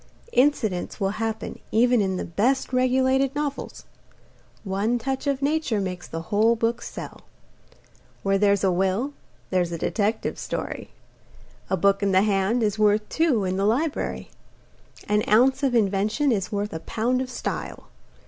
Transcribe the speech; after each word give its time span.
Incidents 0.33 0.99
will 0.99 1.11
happen 1.21 1.59
even 1.71 2.01
in 2.01 2.17
the 2.17 2.25
best 2.25 2.73
regulated 2.73 3.35
novels. 3.35 3.85
One 4.63 4.97
touch 4.97 5.27
of 5.27 5.43
Nature 5.43 5.79
makes 5.79 6.07
the 6.07 6.23
whole 6.33 6.55
book 6.55 6.81
sell. 6.81 7.21
Where 8.23 8.39
there's 8.39 8.63
a 8.63 8.71
will 8.71 9.13
there's 9.51 9.71
a 9.71 9.77
detective 9.77 10.39
story. 10.39 10.89
A 11.69 11.77
book 11.77 12.01
in 12.01 12.13
the 12.13 12.23
hand 12.23 12.63
is 12.63 12.79
worth 12.79 13.07
two 13.09 13.43
in 13.43 13.57
the 13.57 13.65
library. 13.65 14.31
An 15.07 15.21
ounce 15.29 15.61
of 15.61 15.75
invention 15.75 16.31
is 16.31 16.51
worth 16.51 16.73
a 16.73 16.79
pound 16.79 17.21
of 17.21 17.29
style. 17.29 17.87